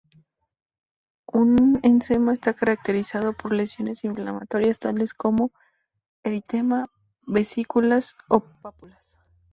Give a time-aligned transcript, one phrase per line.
[1.31, 5.51] Un eccema, está caracterizado por lesiones inflamatorias, tales como:
[6.23, 6.89] eritema,
[7.27, 9.19] vesículas, o pápulas.